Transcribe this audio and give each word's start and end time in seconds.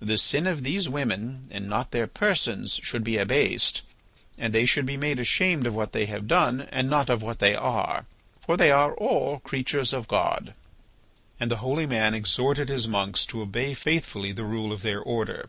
The 0.00 0.18
sin 0.18 0.46
of 0.46 0.64
these 0.64 0.86
women 0.86 1.48
and 1.50 1.66
not 1.66 1.92
their 1.92 2.06
persons 2.06 2.78
should 2.82 3.02
be 3.02 3.16
abased, 3.16 3.80
and 4.36 4.52
they 4.52 4.66
should 4.66 4.84
be 4.84 4.98
made 4.98 5.18
ashamed 5.18 5.66
of 5.66 5.74
what 5.74 5.92
they 5.92 6.04
have 6.04 6.26
done 6.28 6.68
and 6.70 6.90
not 6.90 7.08
of 7.08 7.22
what 7.22 7.38
they 7.38 7.54
are, 7.54 8.04
for 8.38 8.58
they 8.58 8.70
are 8.70 8.92
all 8.94 9.38
creatures 9.40 9.94
of 9.94 10.08
God." 10.08 10.52
And 11.40 11.50
the 11.50 11.56
holy 11.64 11.86
man 11.86 12.12
exhorted 12.12 12.68
his 12.68 12.86
monks 12.86 13.24
to 13.24 13.40
obey 13.40 13.72
faithfully 13.72 14.32
the 14.32 14.44
rule 14.44 14.74
of 14.74 14.82
their 14.82 15.00
order. 15.00 15.48